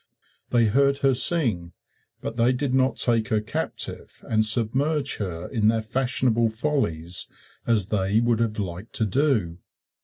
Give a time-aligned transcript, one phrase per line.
[0.49, 1.73] They heard her sing,
[2.21, 7.27] but they did not take her captive and submerge her in their fashionable follies
[7.67, 9.59] as they would have liked to do.